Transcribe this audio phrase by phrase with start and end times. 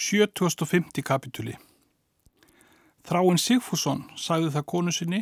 [0.00, 1.52] 7050 kapitúli
[3.04, 5.18] Þráinn Sigfússon sagði það konu sinni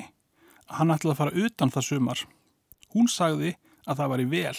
[0.68, 2.20] að hann ætlaði að fara utan það sumar.
[2.94, 3.50] Hún sagði
[3.88, 4.58] að það var í vel.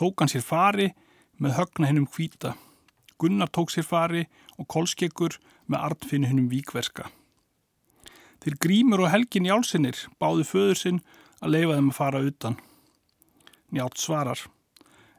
[0.00, 0.86] Tók hann sér fari
[1.36, 2.54] með högna hennum hvita.
[3.20, 4.22] Gunnar tók sér fari
[4.56, 5.36] og kolskekkur
[5.68, 7.10] með artfinni hennum víkverska.
[8.40, 11.02] Þeir grímur og helgin Jálsinnir báðu föður sinn
[11.44, 12.56] að leifa þeim að fara utan.
[13.76, 14.40] Njátt svarar.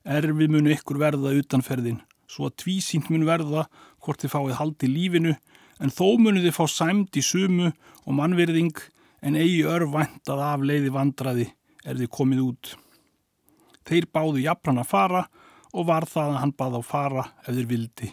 [0.02, 2.02] Erfi munu ykkur verða utanferðin
[2.34, 3.68] svo að tvísýnt mun verða
[4.04, 5.36] hvort þið fáið haldi lífinu
[5.84, 7.70] en þó munu þið fá sæmt í sumu
[8.04, 8.82] og mannverðing
[9.24, 11.48] en eigi örvæntað af leiði vandraði
[11.84, 12.74] er þið komið út.
[13.88, 15.24] Þeir báðu jafnan að fara
[15.74, 18.12] og var það að hann báð á fara ef þeir vildi.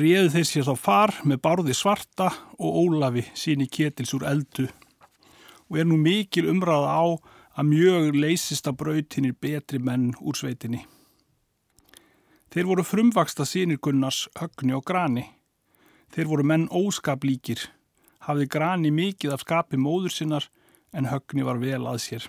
[0.00, 2.28] Réðu þeir sér þá far með bárði svarta
[2.60, 4.68] og Ólafi síni ketils úr eldu
[5.70, 7.02] og er nú mikil umræða á
[7.58, 10.84] að mjög leysist að brautinir betri menn úr sveitinni.
[12.50, 15.22] Þeir voru frumvaksta sínir Gunnars högni og grani.
[16.10, 17.60] Þeir voru menn óskaplíkir,
[18.26, 20.48] hafði grani mikið af skapi móður sinnar
[20.90, 22.26] en högni var vel að sér.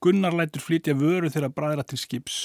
[0.00, 2.36] Gunnar lætur flytja vöru þeirra bræðra til skips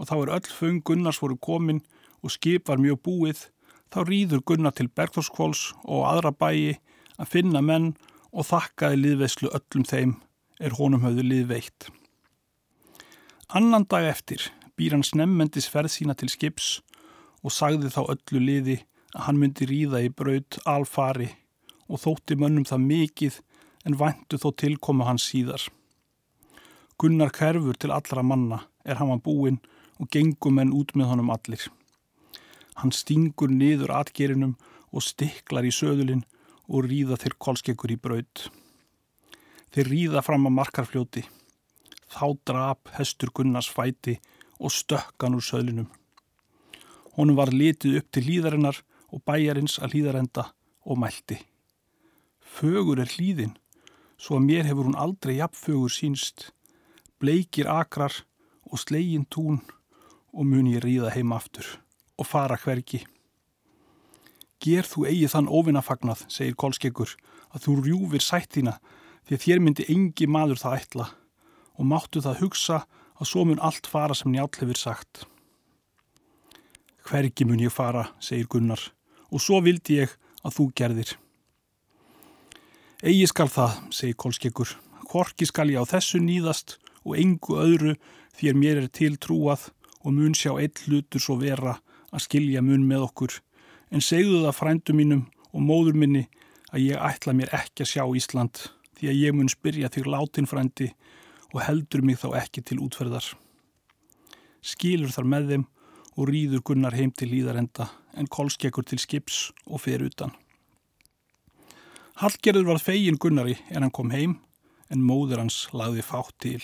[0.00, 1.82] og þá er öll föng Gunnars voru komin
[2.24, 3.44] og skip var mjög búið,
[3.92, 6.78] þá rýður Gunnar til Bergþórskvóls og aðra bæi
[7.20, 7.92] að finna menn
[8.32, 10.16] og þakkaði liðveislu öllum þeim
[10.64, 11.92] er honum höfðu liðveitt.
[13.52, 16.80] Annan dag eftir býr hann snemmendis ferð sína til skips
[17.42, 18.78] og sagði þá öllu liði
[19.12, 21.28] að hann myndi ríða í braut alfari
[21.88, 23.38] og þótti mönnum það mikið
[23.88, 25.62] en væntu þó tilkoma hans síðar.
[26.98, 29.60] Gunnar kerfur til allra manna er hann var búinn
[29.98, 31.64] og gengum enn út með honum allir.
[32.78, 34.56] Hann stingur niður atgerinum
[34.92, 36.24] og stiklar í söðulinn
[36.68, 38.48] og ríða þeir kolskekkur í braut.
[39.72, 41.24] Þeir ríða fram að markarfljóti.
[42.12, 44.18] Þá drap hestur Gunnars fæti
[44.62, 45.90] og stökkan úr söðlinum.
[47.18, 48.78] Honum var litið upp til hlýðarinnar
[49.12, 50.46] og bæjarins að hlýðarenda
[50.86, 51.38] og mælti.
[52.40, 53.56] Fögur er hlýðin,
[54.16, 56.52] svo að mér hefur hún aldrei jafnfögur sínst,
[57.20, 58.22] bleikir akrar
[58.70, 59.60] og slegin tún
[60.32, 61.66] og mun ég ríða heim aftur
[62.16, 63.02] og fara hverki.
[64.62, 67.10] Ger þú eigi þann óvinnafagnað, segir Kolskeggur,
[67.50, 68.76] að þú rjúfir sættina
[69.26, 71.08] því að þér myndi engi maður það ætla
[71.72, 72.82] og máttu það hugsa
[73.22, 75.24] að svo mun allt fara sem njáll hefur sagt.
[77.06, 78.82] Hvergi mun ég fara, segir Gunnar,
[79.30, 81.12] og svo vildi ég að þú gerðir.
[83.02, 84.74] Egi skal það, segir Kolskeggur,
[85.10, 87.94] hvorki skal ég á þessu nýðast og engu öðru
[88.38, 89.70] því að mér er til trúað
[90.02, 91.78] og mun sjá eitt hlutur svo vera
[92.12, 93.34] að skilja mun með okkur,
[93.94, 96.26] en segðu það frændu mínum og móður minni
[96.72, 98.66] að ég ætla mér ekki að sjá Ísland
[98.98, 100.92] því að ég mun spyrja þig látin frændi
[101.52, 103.24] og heldur mig þá ekki til útferðar.
[104.62, 105.64] Skilur þar með þeim
[106.16, 110.32] og rýður Gunnar heim til líðarenda en kolskekkur til skips og fer utan.
[112.20, 114.36] Hallgerður var fegin Gunnari en hann kom heim
[114.92, 116.60] en móður hans lagði fátt til.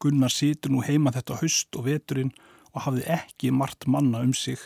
[0.00, 2.32] Gunnar situr nú heima þetta höst og veturinn
[2.72, 4.58] og hafði ekki margt manna um sig.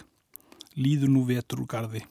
[0.79, 2.05] Líður nú vetur úr gardi.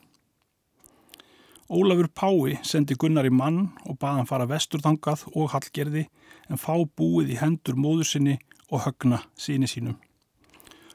[1.73, 6.03] Ólafur Pái sendi Gunnar í mann og baði hann fara vesturþangað og hallgerði
[6.51, 8.35] en fá búið í hendur móður sinni
[8.69, 9.95] og högna síni sínum.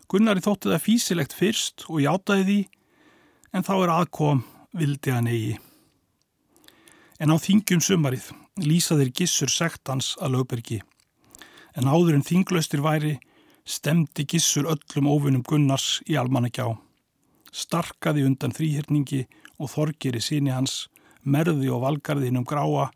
[0.06, 2.58] Gunnar í þótti það físilegt fyrst og játaði því
[3.58, 4.44] en þá er aðkom
[4.78, 5.56] vildi hann eigi.
[7.18, 8.30] En á þingjum sumarið
[8.62, 10.78] lýsaðir gissur sektans að lögbergi.
[11.74, 13.16] En áður en þinglaustir væri
[13.66, 16.70] stemdi gissur öllum óvinnum Gunnars í almannagjá.
[17.50, 19.24] Starkaði undan þrýhyrningi
[19.58, 20.86] og þorgir í síni hans,
[21.22, 22.88] merði og valgarðin um gráa,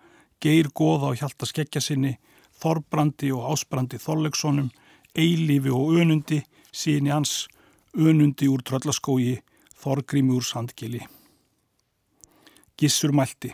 [0.43, 2.17] geir goða og hjálta skeggja sinni,
[2.62, 4.71] þorbrandi og ásbrandi þorleikssonum,
[5.19, 6.43] eilífi og önundi,
[6.73, 7.49] síni hans,
[7.95, 9.41] önundi úr tröllaskógi,
[9.77, 11.03] þorgrimi úr sandgili.
[12.79, 13.53] Gissur mælti.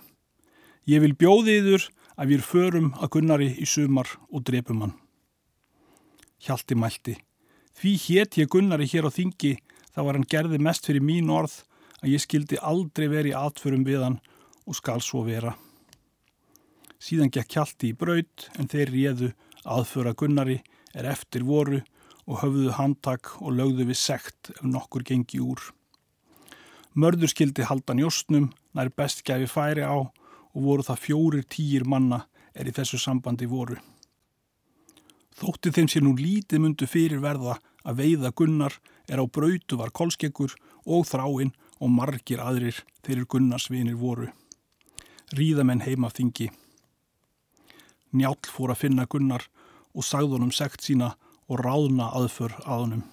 [0.89, 4.95] Ég vil bjóði yður að við förum að gunnari í sumar og drepum hann.
[6.45, 7.17] Hjalti mælti.
[7.79, 9.59] Því hétt ég gunnari hér á þingi,
[9.95, 11.61] þá var hann gerði mest fyrir mín orð
[12.03, 14.19] að ég skildi aldrei verið aðförum við hann
[14.69, 15.55] og skal svo vera.
[16.99, 19.33] Síðan gekk kjalti í braut en þeir réðu
[19.69, 20.59] aðföra Gunnari
[20.95, 21.81] er eftir voru
[22.29, 25.61] og höfðu handtak og lögðu við sekt ef nokkur gengi úr.
[26.99, 32.25] Mörður skildi haldan jóstnum nær best gæfi færi á og voru það fjórir týjir manna
[32.55, 33.79] er í þessu sambandi voru.
[35.39, 38.75] Þótti þeim sér nú lítið mundu fyrir verða að veiða Gunnar
[39.07, 44.29] er á brautu var kolskeggur og þráinn og margir aðrir þeirri Gunnarsvinir voru.
[45.37, 46.49] Ríðamenn heima þingi.
[48.17, 49.45] Njál fór að finna Gunnar
[49.93, 51.13] og sagði honum sekt sína
[51.49, 53.07] og ráðna aðför að honum.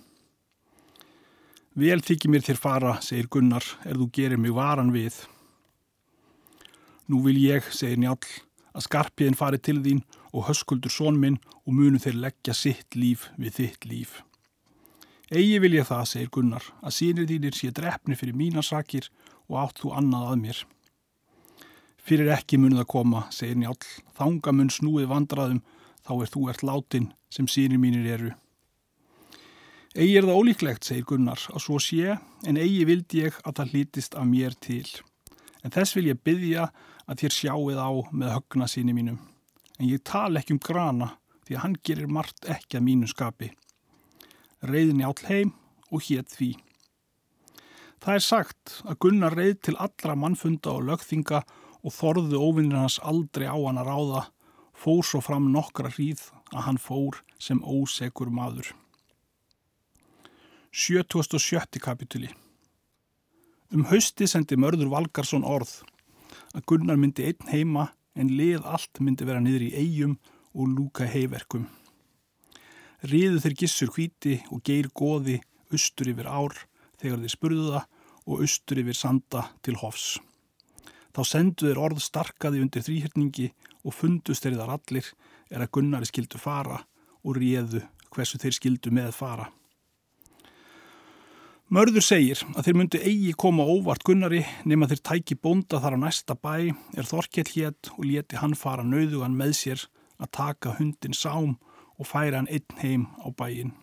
[1.76, 5.18] Vel þykir mér þér fara, segir Gunnar, er þú gerir mig varan við.
[7.12, 8.22] Nú vil ég, segir Njál,
[8.72, 10.00] að skarpiðin fari til þín
[10.32, 11.36] og höskuldur són minn
[11.66, 14.22] og munu þeir leggja sitt líf við þitt líf.
[15.34, 19.08] Egi vil ég það, segir Gunnar, að sínir þínir sé drefni fyrir mínasakir
[19.50, 20.60] og átt þú annað að mér.
[22.06, 23.80] Fyrir ekki munið að koma, segir Njál,
[24.14, 25.64] þanga mun snúið vandraðum,
[26.06, 28.36] þá er þú ert látin sem sínir mínir eru.
[29.98, 33.74] Egi er það ólíklegt, segir Gunnar, að svo sé, en eigi vildi ég að það
[33.74, 34.86] hlítist af mér til.
[35.66, 36.70] En þess vil ég byggja
[37.10, 39.18] að þér sjáuð á með högna síni mínum.
[39.82, 41.16] En ég tala ekki um grana,
[41.48, 43.56] því að hann gerir margt ekki að mínu skapi.
[44.64, 45.52] Reyðin í all heim
[45.92, 46.54] og hétt því.
[48.06, 51.42] Það er sagt að Gunnar reyð til allra mannfunda og lögþinga
[51.86, 54.24] og þorðu óvinnir hans aldrei á hann að ráða,
[54.76, 58.74] fór svo fram nokkra hríð að hann fór sem ósegur maður.
[60.76, 61.80] 77.
[61.80, 62.30] kapituli
[63.74, 65.80] Um hausti sendi mörður Valgarsson orð
[66.54, 70.18] að Gunnar myndi einn heima en lið allt myndi vera niður í eigum
[70.54, 71.66] og lúka heiverkum.
[73.06, 75.36] Riðu þeir gissur hvíti og geir goði
[75.74, 76.56] austur yfir ár
[77.02, 77.92] þegar þeir spurðu það
[78.26, 80.16] og austur yfir sanda til hofs.
[81.14, 83.52] Þá sendu þeir orð starkaði undir þrýhyrningi
[83.86, 85.12] og fundust þeir þar allir
[85.52, 86.80] er að Gunnari skildu fara
[87.22, 87.84] og réðu
[88.16, 89.46] hversu þeir skildu með fara.
[91.70, 96.04] Mörður segir að þeir myndi eigi koma óvart Gunnari nema þeir tæki bónda þar á
[96.08, 99.86] næsta bæ er Þorkell hétt og leti hann fara nauðugan með sér
[100.22, 101.56] að taka hundin sám
[102.00, 103.74] og færa hann einn heim á bæin.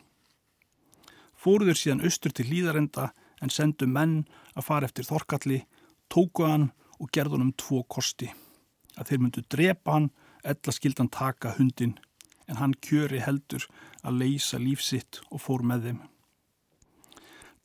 [1.43, 3.11] Fóruður síðan austur til hlýðarenda
[3.43, 4.23] en sendu menn
[4.55, 5.65] að fara eftir Þorkalli,
[6.13, 6.71] tóku hann
[7.01, 8.31] og gerði honum tvo kosti.
[8.95, 10.11] Að þeir myndu drepa hann,
[10.45, 11.97] ella skildan taka hundin,
[12.47, 13.67] en hann kjöri heldur
[14.03, 16.01] að leysa lífsitt og fór með þeim.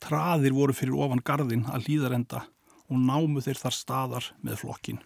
[0.02, 2.44] Traðir voru fyrir ofan gardin að hlýðarenda
[2.88, 5.00] og námu þeir þar staðar með flokkin.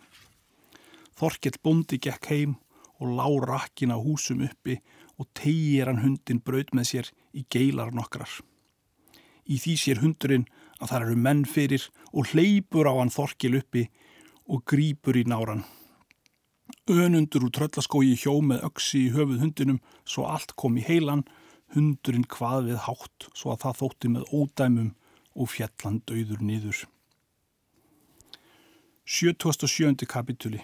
[1.19, 2.57] Þorkell bondi gekk heim
[3.03, 4.79] og lá rakkin á húsum uppi
[5.23, 8.41] og tegir hann hundin braud með sér í geilar nokkrar.
[9.47, 10.49] Í því sér hundurinn
[10.81, 13.87] að það eru menn fyrir og hleypur á hann Þorkell uppi
[14.51, 15.63] og grýpur í náran.
[16.91, 19.79] Önundur úr tröllaskói hjó með öksi í höfuð hundinum
[20.09, 21.23] svo allt kom í heilan,
[21.75, 24.91] hundurinn hvað við hátt svo að það þótti með ódæmum
[25.39, 26.85] og fjallan döður niður.
[29.07, 30.07] 77.
[30.11, 30.63] kapituli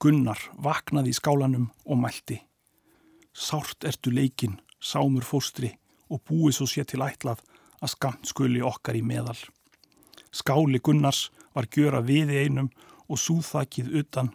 [0.00, 2.38] Gunnar vaknaði í skálanum og mælti.
[3.32, 5.72] Sárt ertu leikin, sámur fóstri
[6.10, 7.42] og búið svo sé til ætlað
[7.80, 9.38] að skamt skuli okkar í meðal.
[10.30, 12.70] Skáli Gunnars var gjöra við einum
[13.08, 14.30] og súþakið utan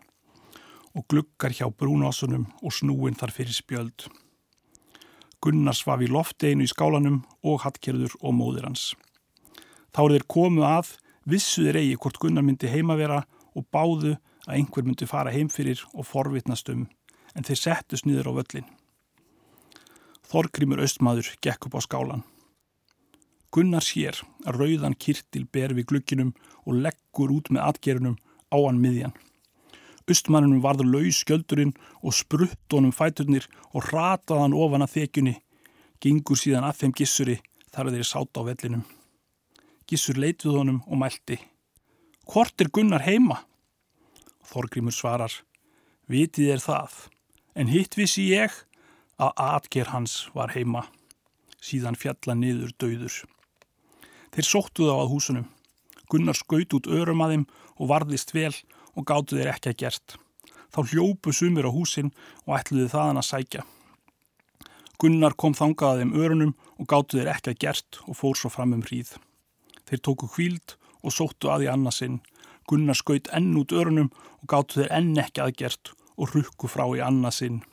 [0.96, 4.08] og glukkar hjá brúnásunum og snúin þar fyrir spjöld.
[5.44, 8.94] Gunnar svaf í lofti einu í skálanum og hattkerður og móðir hans.
[9.94, 10.96] Þá er þeir komu að,
[11.30, 13.22] vissuðir eigi hvort Gunnar myndi heima vera
[13.56, 14.16] og báðu
[14.48, 16.88] að einhver myndi fara heim fyrir og forvitnast um,
[17.36, 18.68] en þeir settust niður á völlin.
[20.26, 22.24] Þorgrimur austmaður gekk upp á skálan.
[23.54, 26.34] Gunnar sér að rauðan kirtil ber við glukkinum
[26.66, 28.18] og leggur út með atgerunum
[28.52, 29.16] á hann miðjan.
[30.12, 31.74] Östmannunum varður laus skjöldurinn
[32.04, 35.36] og sprutt honum fæturnir og rataði hann ofan að þekjunni,
[36.02, 37.40] gengur síðan að þeim gissuri
[37.72, 38.84] þar að þeir sáta á vellinum.
[39.90, 41.40] Gissur leit við honum og mælti.
[42.26, 43.40] Hvort er Gunnar heima?
[44.46, 45.34] Þorgrimur svarar.
[46.10, 46.94] Vitið er það,
[47.58, 48.54] en hitt vissi ég
[49.22, 50.86] að atger hans var heima.
[51.64, 53.22] Síðan fjalla niður döður.
[54.36, 55.46] Þeir sóttu þá að húsunum.
[56.12, 57.46] Gunnar skaut út örum að þeim
[57.80, 58.54] og varðist vel
[58.94, 60.18] og gáttu þeir ekki að gert.
[60.76, 62.12] Þá hljópu sumir á húsin
[62.46, 63.64] og ætluði þaðan að sækja.
[65.00, 68.52] Gunnar kom þangað að þeim örunum og gáttu þeir ekki að gert og fór svo
[68.52, 69.16] fram um hríð.
[69.88, 72.22] Þeir tóku kvíld og sóttu að í annarsinn.
[72.70, 76.86] Gunnar skaut enn út örunum og gáttu þeir enn ekki að gert og rukku frá
[76.96, 77.64] í annarsinn.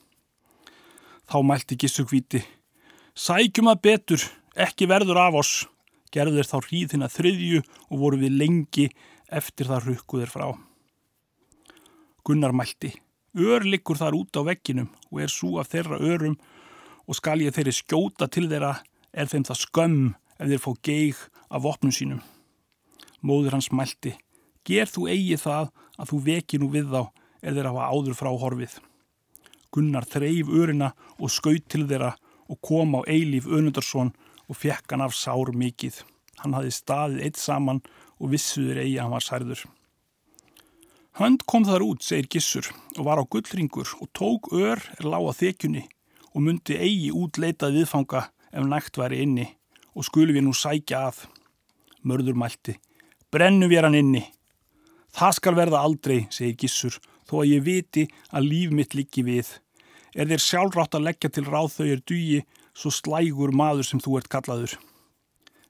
[1.33, 2.43] Þá mælti Gissur hvíti.
[3.17, 5.53] Sækjum að betur, ekki verður af oss
[6.13, 8.91] gerður þá hríðina þriðju og voru við lengi
[9.33, 10.47] eftir það rukkuður frá.
[12.23, 12.93] Gunnar mælti,
[13.33, 16.37] ör liggur þar út á vegginum og er svo af þeirra örum
[17.09, 18.77] og skal ég þeirri skjóta til þeirra
[19.17, 22.21] er þeim það skömm ef þeir fá geig af opnum sínum.
[23.25, 24.19] Móður hans mælti,
[24.69, 27.03] ger þú eigi það að þú veki nú við þá
[27.41, 28.81] er þeirra hafa áður frá horfið.
[29.73, 32.13] Gunnar þreif örina og skaut til þeirra
[32.53, 34.13] og kom á Eilíf Önundarsson
[34.49, 36.03] og fekk hann af sár mikið.
[36.43, 37.81] Hann hafði staðið eitt saman
[38.21, 39.63] og vissuður eigi að hann var særður.
[41.21, 45.29] Hönd kom þar út, segir Gissur, og var á gullringur og tók ör er lág
[45.29, 45.85] á þekjunni
[46.33, 49.51] og myndi eigi út leitað viðfanga ef nægt væri inni
[49.93, 51.27] og skulum við nú sækja að.
[52.03, 52.79] Mörður mælti.
[53.31, 54.25] Brennum við hann inni.
[55.13, 56.97] Það skal verða aldrei, segir Gissur,
[57.33, 59.49] þó að ég viti að líf mitt liggi við.
[60.13, 62.43] Er þér sjálfrátt að leggja til ráð þau er dugi,
[62.77, 64.77] svo slægur maður sem þú ert kallaður.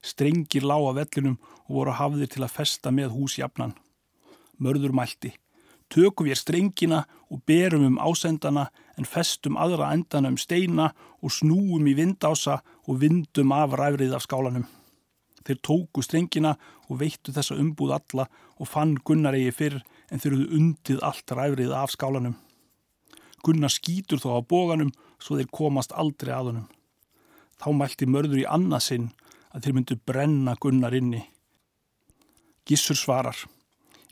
[0.03, 3.71] Strengir lága vellinum og voru hafðir til að festa með húsjafnan.
[4.59, 5.31] Mörður mælti.
[5.87, 8.67] Tökum við strengina og berum um ásendana
[8.97, 10.89] en festum aðra endana um steina
[11.21, 14.65] og snúum í vindása og vindum af ræfrið af skálanum.
[15.43, 16.55] Þeir tóku strengina
[16.89, 18.27] og veittu þessa umbúð alla
[18.59, 19.79] og fann Gunnar eigi fyrr
[20.13, 22.35] en þeir eruðu undið allt ræfrið af skálanum.
[23.43, 26.67] Gunnar skýtur þó á bóganum svo þeir komast aldrei að honum.
[27.57, 29.09] Þá mælti mörður í annarsinn
[29.51, 31.23] að þeir myndu brenna Gunnar inni.
[32.69, 33.35] Gissur svarar.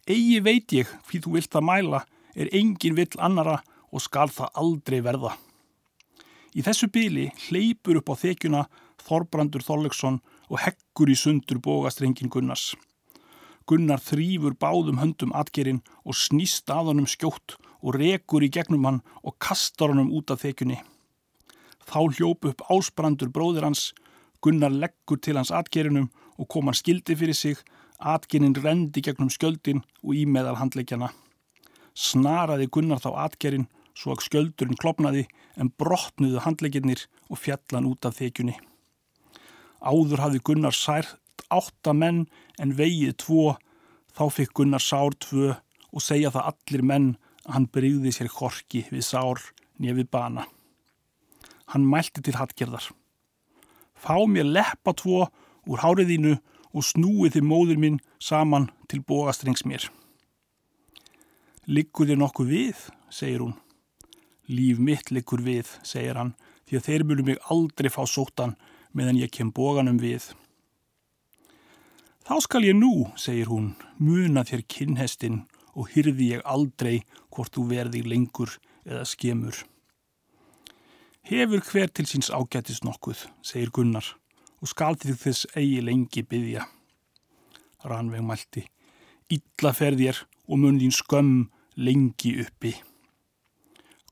[0.10, 2.04] Egi veit ég hví þú vilt að mæla
[2.36, 5.36] er engin vill annara og skal það aldrei verða.
[6.58, 8.66] Í þessu byli hleypur upp á þekjuna
[9.02, 10.20] Þorbrandur Þorlöksson
[10.52, 12.74] og heggur í sundur bógastrengin Gunnars.
[13.72, 18.98] Gunnar þrýfur báðum höndum atgerinn og snýst að honum skjótt og rekur í gegnum hann
[19.24, 20.82] og kastar honum út af þekjunni.
[21.88, 23.94] Þá hljópu upp ásbrandur bróðir hans,
[24.44, 27.56] Gunnar leggur til hans atgerinnum og kom hann skildi fyrir sig,
[28.02, 31.12] atgerinn rendi gegnum skjöldin og ímeðal handleikjana.
[31.96, 38.20] Snaraði Gunnar þá atgerinn svo að skjöldurinn klopnaði en brotnuðu handleikirnir og fjallan út af
[38.20, 38.58] þekjunni.
[39.80, 40.76] Áður hafði Gunnar
[41.42, 42.28] sært átta menn
[42.60, 43.58] en vegið tvo,
[44.14, 45.56] þá fikk Gunnar sár tvö
[45.94, 49.40] og segja það allir menn að hann brygði sér korki við sár
[49.80, 50.46] nefið bana.
[51.74, 52.92] Hann mælti til hattgerðar.
[53.96, 55.30] Fá mér leppa tvo
[55.68, 56.38] úr háriðínu
[56.74, 59.90] og snúið þið móður minn saman til bógastrengs mér.
[61.68, 62.78] Liggur þér nokkuð við,
[63.10, 63.56] segir hún.
[64.50, 66.36] Líf mitt liggur við, segir hann,
[66.68, 68.58] því að þeir mjölu mig aldrei fá sóttan
[68.94, 70.34] meðan ég kem bóganum við.
[72.22, 75.40] Þá skal ég nú, segir hún, muna þér kinnhestin
[75.74, 77.02] og hyrði ég aldrei
[77.34, 78.54] hvort þú verði lengur
[78.86, 79.64] eða skemur.
[81.26, 84.06] Hefur hver til síns ágættis nokkuð, segir Gunnar,
[84.62, 86.68] og skal til þess eigi lengi byggja.
[87.90, 88.64] Ranveg mælti,
[89.34, 91.40] illa ferð ég og mun þín skömm
[91.82, 92.76] lengi uppi.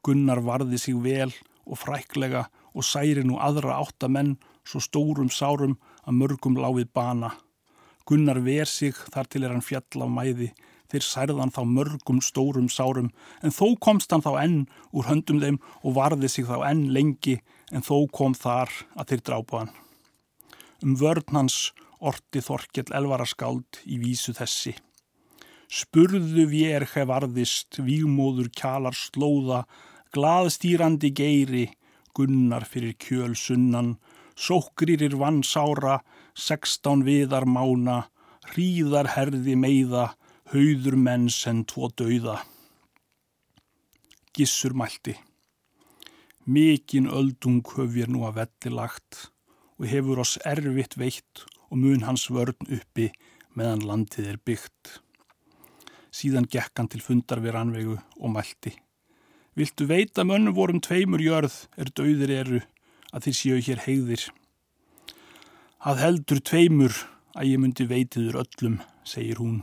[0.01, 1.33] Gunnar varði sig vel
[1.67, 7.33] og fræklega og særi nú aðra áttamenn svo stórum sárum að mörgum láfið bana.
[8.09, 10.49] Gunnar ver sig þar til er hann fjall af mæði,
[10.89, 13.11] þeir særðan þá mörgum stórum sárum,
[13.45, 14.57] en þó komst hann þá enn
[14.89, 17.37] úr höndum þeim og varði sig þá enn lengi,
[17.69, 19.71] en þó kom þar að þeir drápa hann.
[20.81, 21.59] Um vörn hans
[21.99, 24.73] orti Þorkjell elvaraskáld í vísu þessi.
[25.69, 29.65] Spurðu vér hef varðist, vígmóður kjalar slóða,
[30.15, 31.67] glaðstýrandi geiri,
[32.17, 33.97] gunnar fyrir kjöl sunnan,
[34.33, 35.99] sókririr vann sára,
[36.39, 38.07] sextán viðar mána,
[38.51, 40.13] hríðar herði meiða,
[40.53, 42.39] hauður menn sem tvo dauða.
[44.33, 45.17] Gissur mælti.
[46.49, 49.27] Mikinn öldung höf ég nú að velli lagt
[49.77, 53.11] og hefur oss erfitt veitt og mun hans vörn uppi
[53.53, 54.99] meðan landið er byggt.
[56.09, 58.73] Síðan gekk hann til fundar við rannvegu og mælti.
[59.59, 62.61] Viltu veita mönnum vorum tveimur jörð er dauðir eru
[63.13, 64.23] að þið séu hér heiðir.
[65.79, 66.95] Að heldur tveimur
[67.39, 69.61] að ég myndi veitiður öllum, segir hún.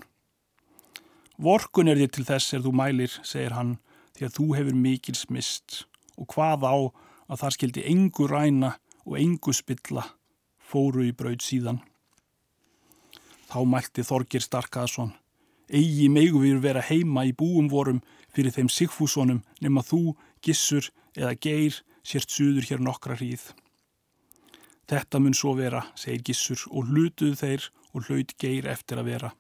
[1.37, 3.75] Vorkun er þér til þess er þú mælir, segir hann,
[4.17, 5.83] því að þú hefur mikil smist
[6.17, 6.77] og hvað á
[7.29, 8.71] að þar skildi engu ræna
[9.05, 10.07] og engu spilla
[10.57, 11.83] fóru í braud síðan.
[13.53, 15.13] Þá mælti Þorgir Starkaðsson,
[15.69, 18.01] eigi megu við vera heima í búum vorum
[18.33, 23.51] fyrir þeim Sigfúsonum nema þú, Gissur eða Geir sért suður hér nokkra hríð.
[24.87, 29.31] Þetta mun svo vera, segir Gissur og hlutuðu þeir og hlaut geir eftir að vera.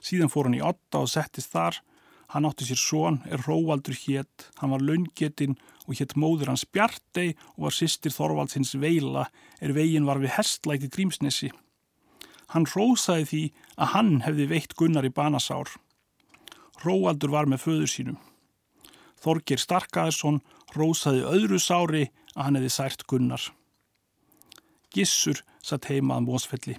[0.00, 1.82] Síðan fór hann í otta og settist þar.
[2.30, 5.58] Hann átti sér són, er Róvaldur hétt, hann var laungetinn
[5.88, 9.26] og hétt móður hans Bjartei og var sýstir Þorvaldsins Veila
[9.60, 11.50] er veginn var við hestlæti Grímsnesi.
[12.54, 13.44] Hann rósaði því
[13.76, 15.74] að hann hefði veitt Gunnar í banasár.
[16.86, 18.20] Róvaldur var með föður sínum.
[19.20, 20.40] Þorgir Starkaðarsson
[20.72, 22.06] rósaði öðru sári
[22.36, 23.50] að hann hefði sært Gunnar.
[24.90, 26.76] Gissur satt heima að mósfelli.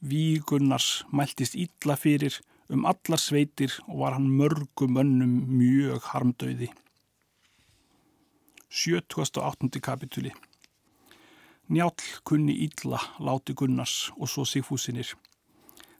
[0.00, 2.38] Vígunnars mæltist ítla fyrir
[2.72, 6.70] um allar sveitir og var hann mörgum önnum mjög harmdauði.
[8.68, 9.80] 78.
[9.80, 10.32] kapituli
[11.68, 11.92] Njál
[12.24, 15.10] kunni ítla láti Gunnars og svo Sigfúsinir.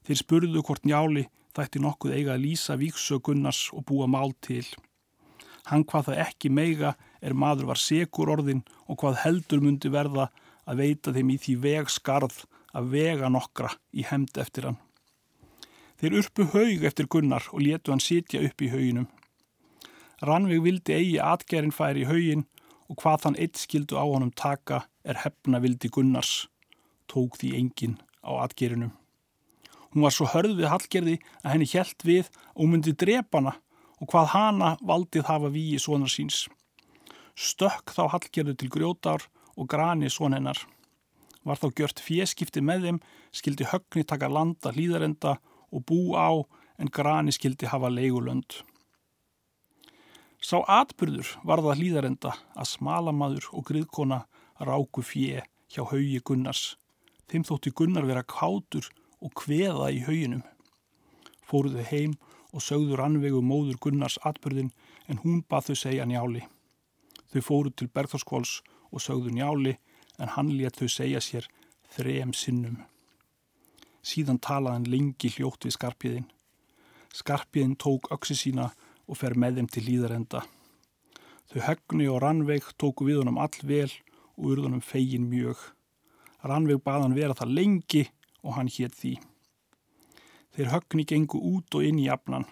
[0.04, 4.64] Þeir spurðu hvort njáli þætti nokkuð eiga að lýsa víksög Gunnars og búa mál til.
[5.68, 10.28] Hann hvað það ekki meiga er maður var segur orðin og hvað heldur myndi verða
[10.68, 12.42] að veita þeim í því vegskarð
[12.76, 14.80] að vega nokkra í hemd eftir hann.
[15.98, 19.08] Þeir urpu haug eftir Gunnar og letu hann sitja upp í hauginum.
[20.22, 22.44] Rannveg vildi eigi atgerinn færi í haugin
[22.88, 26.48] og hvað þann eitt skildu á honum taka er hefna vildi Gunnars,
[27.10, 28.92] tók því engin á atgerinum.
[29.92, 33.56] Hún var svo hörð við Hallgerði að henni hjælt við og myndi drepana
[33.98, 36.46] og hvað hana valdið hafa í svonar síns.
[37.38, 40.58] Stökk þá Hallgerðu til grjótar og grani svon hennar.
[41.46, 42.98] Var þá gjört fjeskipti með þeim,
[43.30, 45.36] skildi högni taka landa hlýðarenda
[45.70, 46.34] og bú á
[46.82, 48.58] en grani skildi hafa leigulönd.
[50.42, 54.24] Sá atbyrður var það hlýðarenda að smalamadur og griðkona
[54.58, 56.74] ráku fjö hjá haugi Gunnars.
[57.30, 58.90] Þeim þótti Gunnar vera kátur
[59.22, 60.42] og kveða í hauginum.
[61.46, 62.14] Fóruðu heim
[62.50, 64.72] og sögður anvegu móður Gunnars atbyrðin
[65.06, 66.46] en hún bað þau segja njáli.
[67.32, 68.60] Þau fóru til Bergþórskóls
[68.92, 69.76] og sögðu njáli
[70.18, 71.48] en hann létt þau segja sér
[71.94, 72.82] þrem sinnum.
[74.02, 76.28] Síðan talaði hann lengi hljótt við skarpiðin.
[77.14, 78.70] Skarpiðin tók öksi sína
[79.08, 80.44] og fer með þeim til líðarenda.
[81.48, 83.90] Þau högni og rannveig tóku við honum all vel
[84.36, 85.56] og urðunum fegin mjög.
[86.44, 88.04] Rannveig baðan vera það lengi
[88.44, 89.16] og hann hétt því.
[90.54, 92.46] Þeir högni gengu út og inn í afnan.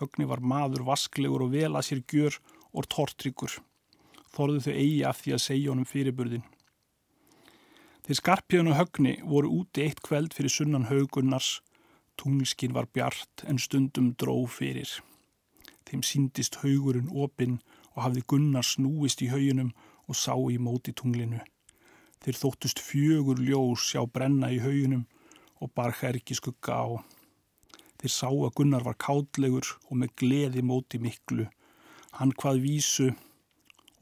[0.00, 2.38] Högni var maður vasklegur og vel að sér gjör
[2.72, 3.58] og tortryggur.
[4.32, 6.44] Þorðu þau eigi af því að segja honum fyrirburðin.
[8.02, 11.60] Þeir skarpjöðun og högni voru úti eitt kveld fyrir sunnan haugunnars.
[12.18, 14.90] Tunglskinn var bjart en stundum dró fyrir.
[15.86, 17.60] Þeim síndist haugurinn opinn
[17.92, 19.72] og hafði gunnar snúist í haugunum
[20.08, 21.40] og sá í móti tunglinu.
[22.22, 25.06] Þeir þóttust fjögur ljós sjá brenna í haugunum
[25.62, 26.86] og bar herki skugga á.
[28.02, 31.46] Þeir sá að Gunnar var kádlegur og með gleði móti miklu.
[32.18, 33.12] Hann hvað vísu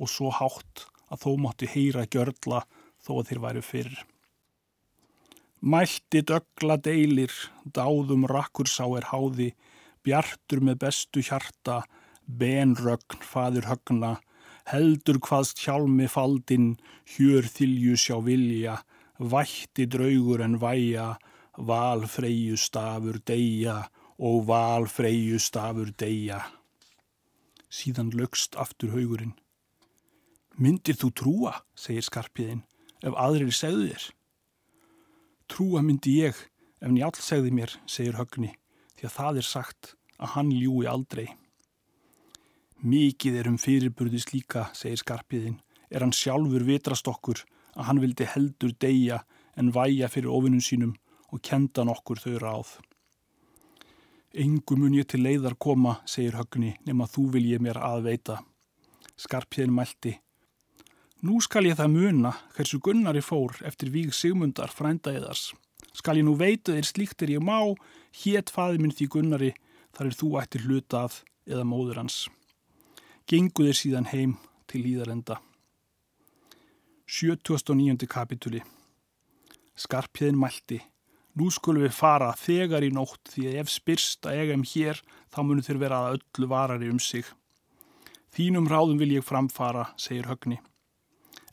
[0.00, 2.64] og svo hátt að þó mátti heyra gjörla
[3.04, 3.94] þó að þeir væru fyrr.
[5.60, 7.32] Mælti dögla deilir,
[7.76, 9.50] dáðum rakkur sá er háði,
[10.00, 11.82] bjartur með bestu hjarta,
[12.24, 14.12] benrögn faður högna,
[14.70, 18.78] heldur hvaðst hjálmi faldinn, hjör þilju sjá vilja,
[19.20, 21.10] vætti draugur en væja,
[21.60, 23.82] valfreyju stafur deyja
[24.16, 26.40] og valfreyju stafur deyja.
[27.68, 29.36] Síðan lögst aftur haugurinn.
[30.60, 32.58] Myndir þú trúa, segir skarpiðinn,
[33.00, 34.02] ef aðrir segðu þér?
[35.48, 36.36] Trúa myndi ég
[36.84, 38.50] ef njálf segði mér, segir högni,
[38.98, 41.30] því að það er sagt að hann ljúi aldrei.
[42.84, 45.56] Mikið er um fyrirburðis líka, segir skarpiðinn,
[45.88, 47.40] er hann sjálfur vitrast okkur
[47.72, 49.24] að hann vildi heldur deyja
[49.56, 50.96] en væja fyrir ofinnum sínum
[51.32, 52.78] og kenda nokkur þau ráð.
[54.36, 58.42] Engu mun ég til leiðar koma, segir högni, nema þú vil ég mér aðveita.
[59.16, 60.20] Skarpjæðin mælti.
[61.20, 65.50] Nú skal ég það muna hversu Gunnari fór eftir víg sigmundar frænda eðars.
[65.92, 67.76] Skal ég nú veita þér slíkt er ég má,
[68.22, 69.50] hétt faði minn því Gunnari,
[69.92, 72.22] þar er þú ættir hlutað eða móður hans.
[73.28, 74.32] Gengu þér síðan heim
[74.64, 75.36] til líðarenda.
[77.04, 78.08] 79.
[78.08, 78.62] kapituli
[79.76, 80.80] Skarpjæðin mælti.
[81.36, 85.04] Nú skulum við fara þegar í nótt því að ef spyrst að eiga um hér
[85.28, 87.28] þá munum þeir vera að öllu varari um sig.
[88.32, 90.62] Þínum ráðum vil ég framfara, segir högni.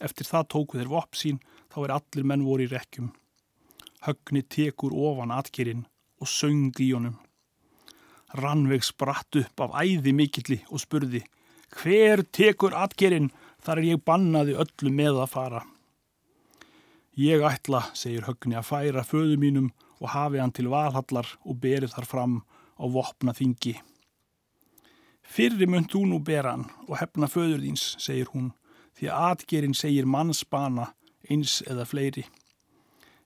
[0.03, 1.39] Eftir það tóku þeir vopp sín
[1.73, 3.13] þá er allir menn voru í rekkjum.
[4.05, 5.87] Högni tekur ofan atkerinn
[6.21, 7.17] og söng í honum.
[8.37, 11.23] Rannveig spratt upp af æði mikilli og spurði
[11.77, 13.31] Hver tekur atkerinn
[13.63, 15.63] þar er ég bannaði öllu með að fara.
[17.17, 21.95] Ég ætla, segir högni, að færa föðu mínum og hafi hann til valhallar og berið
[21.95, 22.35] þar fram
[22.77, 23.73] á vopna þingi.
[25.27, 28.51] Fyrri mun þú nú bera hann og hefna föður þíns, segir hún,
[28.97, 30.91] því að atgerinn segir mannsbana
[31.29, 32.25] eins eða fleiri.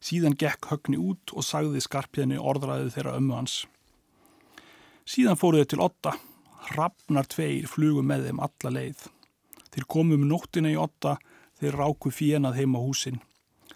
[0.01, 3.61] Síðan gekk högni út og sagði skarpjæðni orðræðu þeirra ömmu hans.
[5.05, 6.15] Síðan fóruðu til otta,
[6.71, 9.03] hrafnar tveir flugu með þeim alla leið.
[9.71, 11.17] Þeir komu um nóttina í otta,
[11.59, 13.21] þeir ráku fjenað heima húsinn.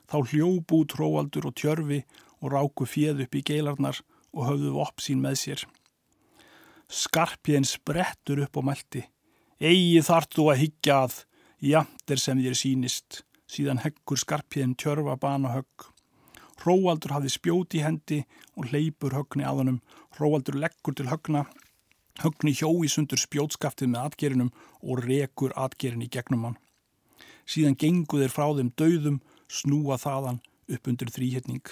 [0.10, 2.01] Þá hljóbu tróaldur og tjörfi
[2.41, 4.01] og ráku fjöð upp í geilarnar
[4.36, 5.65] og höfðu vopp sín með sér.
[6.91, 9.05] Skarpjén sprettur upp á meldi.
[9.62, 11.15] Egi þart þú að higgja að,
[11.65, 15.88] jamt er sem þér sínist, síðan heggur skarpjén tjörfa bana högg.
[16.65, 18.19] Róaldur hafði spjóti í hendi
[18.56, 19.80] og leipur högni að honum.
[20.19, 21.45] Róaldur leggur til högna,
[22.23, 24.51] högni hjói sundur spjótskaftið með atgerinum
[24.82, 26.60] og rekur atgerin í gegnum hann.
[27.45, 30.41] Síðan gengu þeir frá þeim dauðum snúa þaðan
[30.73, 31.65] upp undir þrýhetning.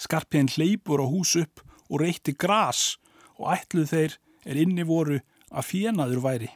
[0.00, 2.94] Skarpiðin hleypur á hús upp og reyti gras
[3.36, 6.52] og ætluð þeir er inni voru að fjenaður væri.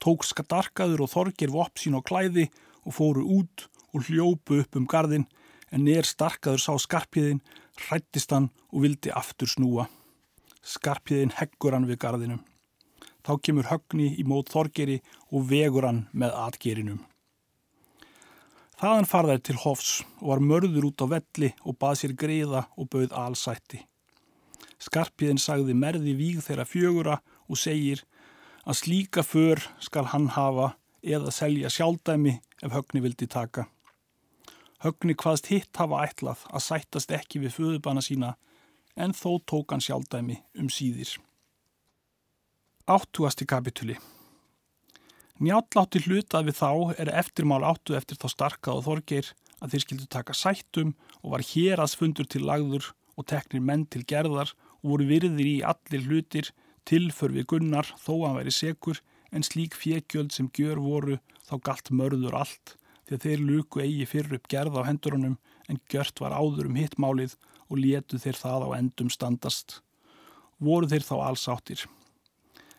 [0.00, 2.48] Tók skadarkaður og þorgir vopp sín á klæði
[2.86, 5.26] og fóru út og hljópu upp um gardin
[5.70, 7.42] en nér starkaður sá skarpiðin,
[7.76, 9.86] hrættist hann og vildi aftur snúa.
[10.64, 12.40] Skarpiðin heggur hann við gardinum.
[13.20, 14.98] Þá kemur högni í mót þorgeri
[15.30, 17.04] og vegur hann með atgerinum.
[18.80, 19.90] Þaðan farðar til Hofs
[20.22, 23.82] og var mörður út á velli og bað sér greiða og bauð allsætti.
[24.80, 28.00] Skarpiðin sagði merði víg þeirra fjögura og segir
[28.66, 33.66] að slíka för skal hann hafa eða selja sjálfdæmi ef högni vildi taka.
[34.84, 38.36] Högni hvaðst hitt hafa ætlað að sættast ekki við föðubanna sína
[38.96, 41.16] en þó tók hann sjálfdæmi um síðir.
[42.88, 43.98] Áttúasti kapituli
[45.40, 46.70] Njáttlátti hlutað við þá
[47.00, 49.28] er eftirmál áttu eftir þá starkað og þorgir
[49.60, 50.90] að þeir skildu taka sættum
[51.22, 55.54] og var hér aðsfundur til lagður og teknir menn til gerðar og voru virðir í
[55.64, 56.50] allir hlutir
[56.88, 61.92] tilför við gunnar þó að væri sekur en slík fjekjöld sem gjör voru þá galt
[61.94, 62.74] mörður allt
[63.06, 65.38] því að þeir luku eigi fyrir upp gerð á hendurunum
[65.68, 67.38] en gjört var áður um hittmálið
[67.70, 69.80] og létu þeir það á endum standast.
[70.58, 71.86] Voru þeir þá alls áttir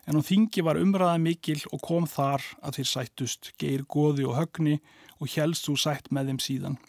[0.08, 4.38] en hún þingi var umræða mikil og kom þar að þeir sættust geir goði og
[4.40, 4.80] högni
[5.22, 6.80] og helst þú sætt með þeim síðan.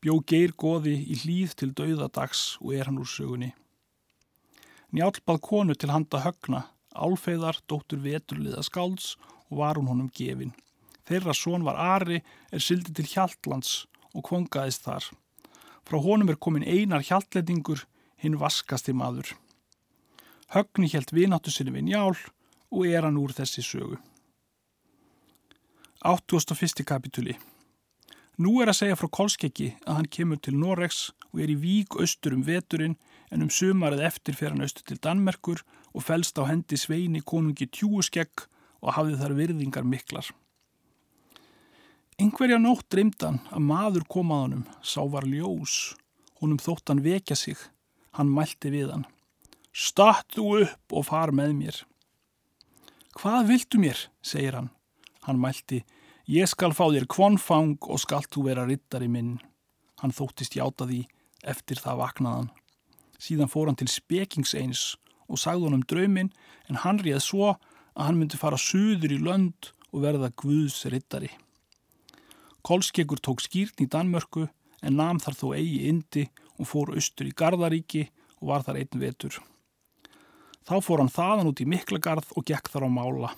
[0.00, 3.52] Bjó geir goði í hlýð til dauðadags og er hann úr sögunni.
[4.94, 6.60] Njálpað konu til handa högna,
[6.94, 9.16] álfeyðar, dóttur veturliða skálds
[9.50, 10.52] og var hún honum gefin.
[11.08, 12.20] Þeirra són var Ari
[12.54, 15.08] er sildi til Hjaltlands og kvongaðist þar.
[15.82, 17.82] Frá honum er komin einar hjaltletningur,
[18.22, 19.34] hinn vaskasti maður.
[20.54, 23.98] Högni helt vináttu sinni við njál og er hann úr þessi sögu.
[26.06, 26.84] 81.
[26.86, 27.34] kapituli
[28.38, 31.98] Nú er að segja frá Kolskeggi að hann kemur til Noregs og er í vík
[31.98, 32.96] austur um veturinn
[33.34, 37.66] en um sumarið eftir fer hann austur til Danmerkur og fælst á hendi sveini konungi
[37.66, 38.46] tjúuskegg
[38.84, 40.28] og hafði þar virðingar miklar.
[42.22, 45.96] Yngverja nótt dreymdan að maður komaðanum sá var ljós,
[46.38, 47.58] honum þótt hann vekja sig,
[48.14, 49.08] hann mælti við hann.
[49.74, 51.80] Statt þú upp og far með mér.
[53.18, 54.70] Hvað viltu mér, segir hann.
[55.26, 55.80] Hann mælti,
[56.30, 59.40] ég skal fá þér kvonfang og skalt þú vera rittari minn.
[59.98, 61.02] Hann þóttist játa því
[61.42, 62.52] eftir það vaknaðan.
[63.20, 64.94] Síðan fór hann til spekings eins
[65.28, 66.32] og sagði hann um drauminn
[66.68, 67.54] en hann réð svo
[67.94, 71.30] að hann myndi fara suður í lönd og verða Guðs rittari.
[72.64, 74.48] Kolskeggur tók skýrn í Danmörku
[74.82, 76.24] en nam þar þó eigi indi
[76.58, 78.08] og fór austur í Gardaríki
[78.40, 79.38] og var þar einn vetur.
[80.64, 83.30] Þá fór hann þaðan út í Miklagarð og gekk þar á mála.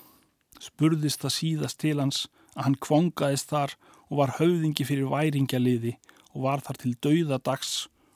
[0.63, 3.75] Spurðist það síðast til hans að hann kvongaðist þar
[4.07, 5.97] og var höfðingi fyrir væringjaliði
[6.33, 7.73] og var þar til dauða dags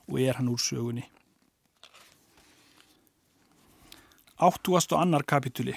[0.07, 1.10] og er hann úr sögunni.
[4.41, 5.75] Áttuast og annar kapituli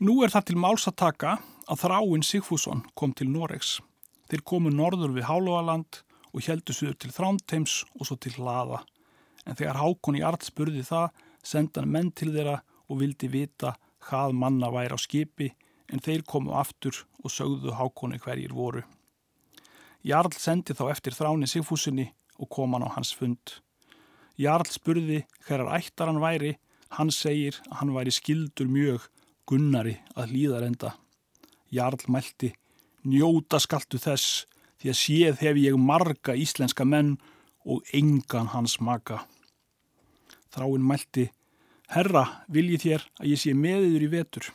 [0.00, 1.34] Nú er það til máls að taka
[1.68, 3.82] að þráinn Sigfússon kom til Noregs.
[4.32, 6.00] Þeir komu norður við Hálóaland
[6.32, 8.80] og heldu suður til Þránteims og svo til Hlaða.
[9.44, 13.76] En þegar Hákon í Arl spurði það sendan menn til þeirra og vildi vita
[14.08, 15.52] hvað manna væri á skipi
[15.92, 18.86] en þeir komu aftur og sögðu hákoni hverjir voru.
[20.00, 22.08] Jarl sendi þá eftir þráni Sigfúsinni
[22.40, 23.60] og kom hann á hans fund.
[24.40, 26.56] Jarl spurði hverjar ættar hann væri,
[26.94, 29.08] hann segir að hann væri skildur mjög
[29.46, 30.92] gunnari að hlýðarenda.
[31.70, 32.52] Jarl mælti,
[33.06, 34.46] njóta skaltu þess
[34.80, 37.16] því að séð hef ég marga íslenska menn
[37.66, 39.24] og engan hans maka.
[40.54, 41.30] Þráinn mælti,
[41.90, 44.46] Herra, viljið þér að ég sé meðiður í vetur.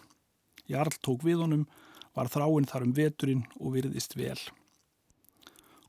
[0.67, 1.67] Jarl tók við honum,
[2.15, 4.39] var þráinn þar um veturinn og virðist vel.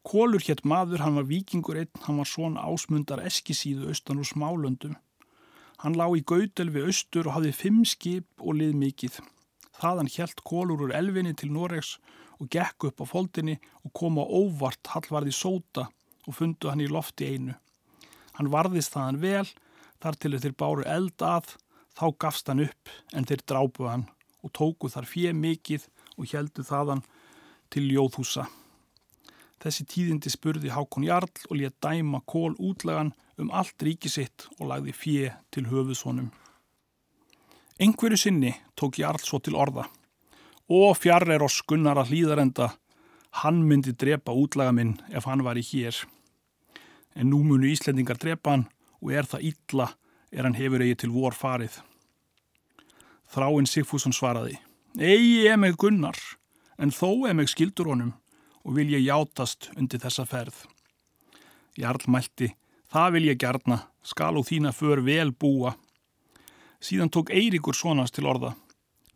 [0.07, 4.97] Kólur hétt maður, hann var vikingur einn, hann var svona ásmundar eskisíðu austan úr smálöndum.
[5.83, 9.19] Hann lá í gautel við austur og hafði fimm skip og lið mikið.
[9.81, 11.97] Þaðan helt kólur úr elvinni til Noregs
[12.39, 15.89] og gekk upp á foldinni og kom á óvart hallvarði sóta
[16.27, 17.59] og fundu hann í lofti einu.
[18.39, 19.49] Hann varðist þaðan vel
[20.03, 21.53] Þar til þeir báru eld að,
[21.95, 24.09] þá gafst hann upp en þeir drápuð hann
[24.43, 25.85] og tóku þar fjö mikið
[26.17, 27.05] og heldu þaðan
[27.71, 28.49] til Jóðhúsa.
[29.63, 34.67] Þessi tíðindi spurði Hákon Jarl og létt dæma kól útlagan um allt ríki sitt og
[34.73, 36.33] lagði fjö til höfuðsónum.
[37.79, 39.87] Engveru sinni tók Jarl svo til orða
[40.73, 42.73] og fjarr er oss gunnar að hlýðarenda,
[43.43, 45.95] hann myndi drepa útlaga minn ef hann var í hér.
[47.15, 48.67] En nú munu Íslendingar drepa hann
[49.03, 49.89] og er það illa
[50.33, 51.77] er hann hefur eigi til vor farið.
[53.33, 54.59] Þráinn Sigfússon svaraði,
[54.99, 56.19] eigi er mig gunnar,
[56.79, 58.15] en þó er mig skildur honum
[58.65, 60.65] og vil ég játast undir þessa ferð.
[61.79, 62.53] Jarl mælti,
[62.93, 65.75] það vil ég gerna, skal og þína för vel búa.
[66.83, 68.55] Síðan tók Eiríkur sonast til orða.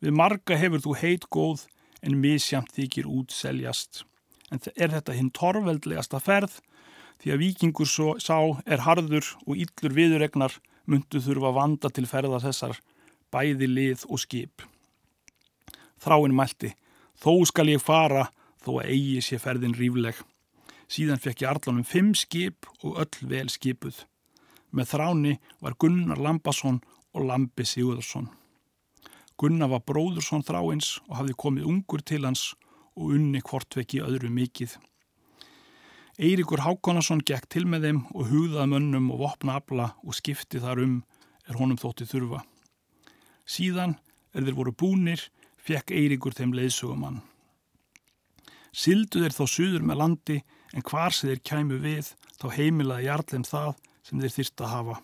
[0.01, 1.67] Við marga hefur þú heit góð
[2.03, 4.05] en misjamt þykir út seljast.
[4.51, 6.61] en er þetta hinn torveldlegasta ferð
[7.23, 10.55] því að vikingur svo, sá er harður og yllur viðuregnar
[10.87, 12.79] myndu þurfa vanda til ferða þessar
[13.33, 14.63] bæði lið og skip.
[15.99, 16.75] Þráinn mælti,
[17.19, 18.29] þó skal ég fara
[18.67, 20.19] þó að eigi sé ferðin rífleg.
[20.91, 24.03] Síðan fekk ég allanum fimm skip og öll vel skipuð.
[24.75, 26.83] Með þráni var Gunnar Lambasson
[27.15, 28.29] og Lambi Sigurðarsson.
[29.39, 32.51] Gunnar var bróðursson þráins og hafði komið ungur til hans
[32.97, 34.77] og unni hvortvekki öðru mikið.
[36.17, 40.81] Eiríkur Hákonarsson gekk til með þeim og hugðað mönnum og vopna abla og skipti þar
[40.87, 40.95] um
[41.47, 42.41] er honum þótti þurfa.
[43.47, 43.99] Síðan,
[44.33, 45.21] er þeir voru búnir,
[45.61, 47.21] fekk Eiríkur þeim leiðsugumann.
[48.77, 50.39] Sildu þeir þá suður með landi
[50.77, 53.71] en hvar sem þeir kæmu við þá heimilaði jarlinn það
[54.05, 54.97] sem þeir þyrst að hafa.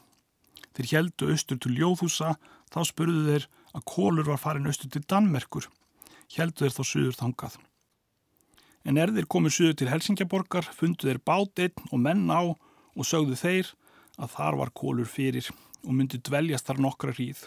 [0.77, 2.35] Þeir heldu austur til Ljóðhúsa,
[2.73, 5.69] þá spurðu þeir að kólur var farin austur til Danmerkur.
[6.37, 7.57] Heldu þeir þá suður þangað.
[8.85, 13.39] En er þeir komið suður til Helsingjaborgar, fundu þeir bátinn og menn á og sögðu
[13.39, 13.73] þeir
[14.19, 15.49] að þar var kólur fyrir
[15.83, 17.47] og myndi dveljast þar nokkra hríð.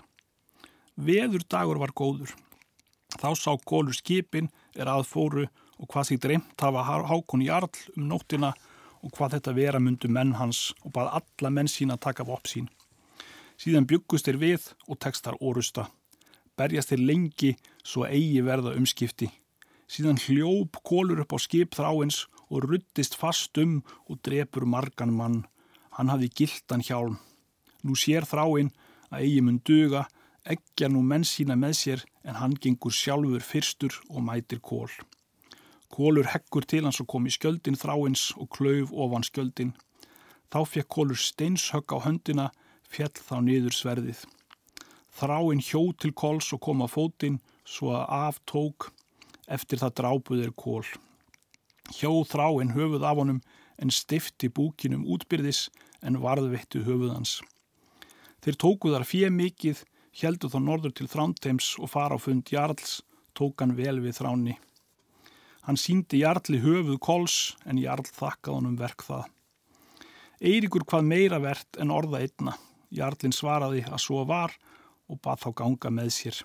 [0.96, 2.34] Veður dagur var góður.
[3.16, 5.46] Þá sá kólur skipin er aðfóru
[5.80, 8.54] og hvað því dreymt hafa hákon í arl um nóttina
[9.06, 12.50] og hvað þetta vera myndu menn hans og bað alla menn sín að taka vopp
[12.50, 12.70] sín.
[13.62, 15.88] Síðan byggust þeir við og tekstar orusta.
[16.58, 17.52] Berjast þeir lengi
[17.84, 19.30] svo eigi verða umskipti.
[19.88, 25.44] Síðan hljóp kólur upp á skip þráins og ruttist fast um og drepur margan mann.
[25.96, 27.20] Hann hafði gildan hjálm.
[27.86, 28.74] Nú sér þráinn
[29.12, 30.08] að eigi mun duga,
[30.44, 34.90] eggja nú menn sína með sér en hann gengur sjálfur fyrstur og mætir kól.
[35.96, 39.72] Kólur heggur til hans og kom í skjöldin þráins og klauf ofan skjöldin.
[40.52, 42.50] Þá fekk kólur steinshögg á höndina,
[42.92, 44.26] fjell þá niður sverðið.
[45.16, 48.90] Þráinn hjó til kóls og kom á fótinn svo að aftók
[49.48, 50.84] eftir það drápuðir kól.
[51.96, 53.40] Hjó þráinn höfuð af honum
[53.80, 55.70] en stifti búkinum útbyrðis
[56.04, 57.40] en varðveitti höfuðans.
[58.44, 59.86] Þeir tóku þar fjö mikið,
[60.20, 63.00] heldu þá norður til þránteims og fara á fund Jarls,
[63.32, 64.60] tók hann vel við þráni.
[65.66, 69.24] Hann síndi Jarli höfuð kóls en Jarl þakkað honum verk það.
[70.38, 72.52] Eiríkur hvað meira verðt en orða einna.
[72.94, 74.54] Jarlinn svaraði að svo var
[75.10, 76.42] og bað þá ganga með sér.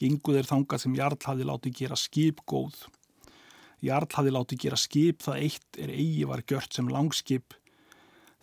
[0.00, 2.78] Gingu þeir þangað sem Jarl hafi látið gera skip góð.
[3.84, 7.52] Jarl hafi látið gera skip það eitt er eigi var gjört sem langskip.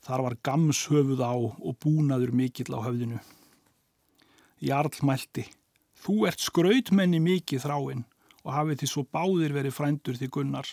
[0.05, 3.17] Þar var gams höfuð á og búnaður mikill á höfðinu.
[4.61, 5.47] Jarl mælti,
[6.05, 8.05] þú ert skrautmenni mikið þráinn
[8.47, 10.69] og hafið því svo báðir verið frændur því gunnar.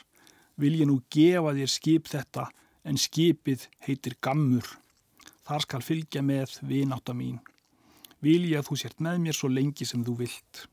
[0.54, 2.46] Vil ég nú gefa þér skip þetta
[2.87, 4.68] en skipið heitir gammur.
[5.44, 7.40] Þar skal fylgja með vináta mín.
[8.22, 10.66] Vil ég að þú sért með mér svo lengi sem þú vilt.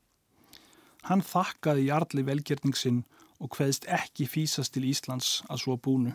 [1.10, 3.02] Hann þakkaði Jarli velgerningsinn
[3.42, 6.14] og hveðst ekki fýsast til Íslands að svo búnu.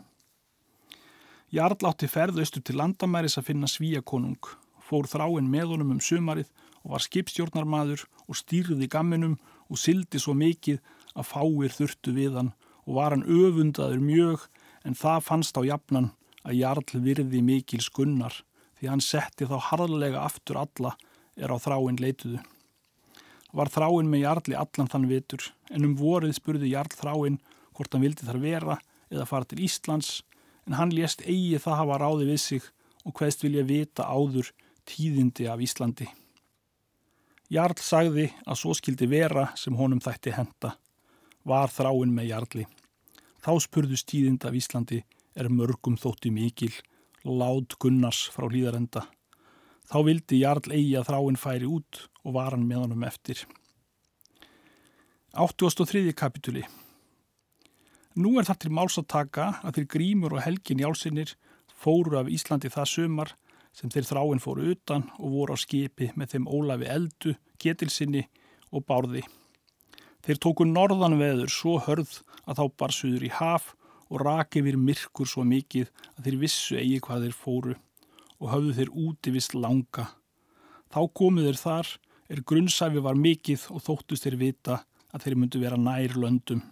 [1.52, 4.50] Jarl átti ferðaustu til landamæris að finna svíakonung,
[4.84, 6.50] fór þráinn með honum um sumarið
[6.84, 9.38] og var skipstjórnarmadur og stýrði gamminum
[9.68, 10.80] og sildi svo mikið
[11.18, 12.54] að fáir þurftu við hann
[12.86, 14.46] og var hann öfundaður mjög
[14.88, 16.12] en það fannst á jafnan
[16.48, 18.36] að Jarl virði mikil skunnar
[18.80, 20.94] því hann setti þá harðlega aftur alla
[21.36, 22.40] er á þráinn leituðu.
[23.58, 27.42] Var þráinn með Jarl í allan þann vitur en um vorið spurði Jarl þráinn
[27.76, 28.78] hvort hann vildi þar vera
[29.12, 30.22] eða fara til Íslands
[30.68, 32.72] en hann lést eigi það hafa ráði við sig
[33.08, 34.52] og hvaðst vilja vita áður
[34.88, 36.08] tíðindi af Íslandi.
[37.48, 40.74] Jarl sagði að svo skildi vera sem honum þætti henda.
[41.48, 42.66] Var þráinn með Jarli.
[43.40, 45.04] Þá spurðu stíðind af Íslandi
[45.38, 46.74] er mörgum þótti mikil,
[47.24, 49.06] lád Gunnars frá hlýðarenda.
[49.88, 53.46] Þá vildi Jarl eigi að þráinn færi út og var hann með honum eftir.
[55.38, 56.12] 83.
[56.18, 56.66] kapituli
[58.18, 61.36] Nú er það til máls að taka að þeir grímur og helgin jálsinnir
[61.78, 63.34] fóru af Íslandi það sumar
[63.78, 68.24] sem þeir þráinn fóru utan og voru á skipi með þeim Ólafi Eldu, Ketilsinni
[68.74, 69.22] og Bárði.
[70.26, 73.76] Þeir tóku norðan veður svo hörð að þá bar suður í haf
[74.08, 77.78] og raki við myrkur svo mikið að þeir vissu eigi hvað þeir fóru
[78.38, 80.08] og höfðu þeir úti vist langa.
[80.94, 81.94] Þá komu þeir þar
[82.34, 84.82] er grunnsæfi var mikið og þóttust þeir vita
[85.14, 86.66] að þeir myndu vera nær löndum.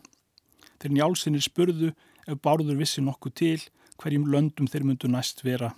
[0.82, 1.94] Þeir njálsinnir spurðu
[2.26, 3.60] ef bárður vissi nokkuð til
[4.02, 5.72] hverjum löndum þeir myndu næst vera.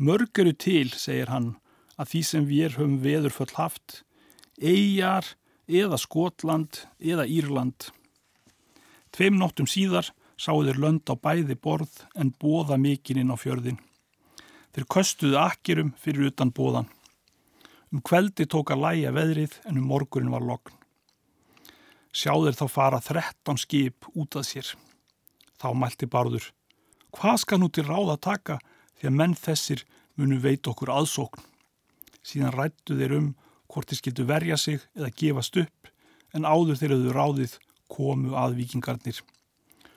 [0.00, 1.58] Mörg eru til, segir hann,
[2.00, 3.98] að því sem við höfum veðurföll haft,
[4.56, 5.26] eigjar
[5.68, 7.90] eða Skotland eða Írland.
[9.12, 10.08] Tveim nóttum síðar
[10.40, 13.76] sáu þeir lönd á bæði borð en bóða mikinn inn á fjörðin.
[14.72, 16.88] Þeir köstuðu akkerum fyrir utan bóðan.
[17.92, 20.72] Um kveldi tók að læja veðrið en um morgunin var lokn.
[22.08, 24.72] Sjá þeir þá fara þrettán skip út að sér.
[25.60, 26.48] Þá mælti Bárður.
[27.12, 28.62] Hvað skal nú til ráða taka
[29.00, 29.84] því að menn þessir
[30.20, 31.42] munu veit okkur aðsókn?
[32.20, 33.28] Síðan rættu þeir um
[33.70, 35.90] hvort þeir skildu verja sig eða gefast upp
[36.36, 37.58] en áður þeir auðvitað ráðið
[37.90, 39.20] komu að vikingarnir.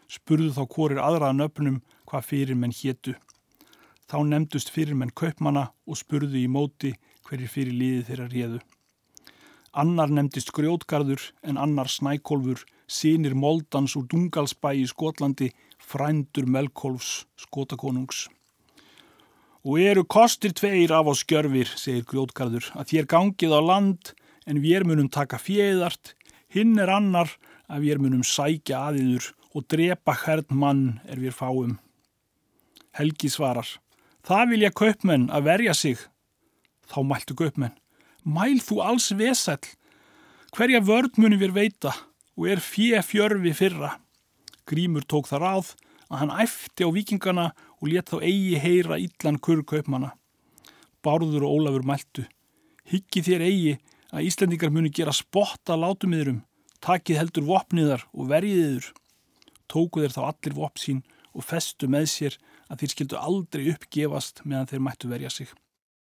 [0.09, 3.15] Spurðu þá hvorir aðraða nöfnum hvað fyrir menn héttu.
[4.09, 6.93] Þá nefndust fyrir menn kaupmana og spurðu í móti
[7.27, 8.61] hverjir fyrir liði þeirra réðu.
[9.73, 15.49] Annar nefndist grjótgarður en annar snækolfur, sínir moldans úr Dungalsbæ í Skotlandi,
[15.81, 18.27] frændur Melkolfs, skotakonungs.
[19.63, 24.10] Og eru kostir tveir af á skjörfir, segir grjótgarður, að þér gangið á land
[24.43, 26.17] en við munum taka fjöðart,
[26.52, 27.32] hinn er annar
[27.71, 31.78] að við munum sækja aðiður og drepa hvern mann er við fáum.
[32.91, 33.69] Helgi svarar,
[34.28, 36.02] það vilja kaupmenn að verja sig.
[36.91, 37.78] Þá mæltu kaupmenn,
[38.28, 39.63] mæl þú alls vesell,
[40.52, 41.95] hverja vörd munum við veita
[42.36, 43.95] og er fjö fjörfi fyrra.
[44.67, 45.71] Grímur tók það ráð
[46.12, 47.52] að hann æfti á vikingana
[47.84, 50.13] og let þá eigi heyra illan kurr kaupmanna.
[51.04, 52.24] Bárður og Ólafur mæltu,
[52.88, 53.74] hyggi þér eigi
[54.15, 56.46] að Íslandingar muni gera spotta látumiðurum,
[56.80, 58.88] takið heldur vopniðar og verjiðiður.
[59.67, 62.39] Tóku þeir þá allir vopn sín og festu með sér
[62.72, 65.52] að þeir skildu aldrei uppgefast meðan þeir mættu verja sig.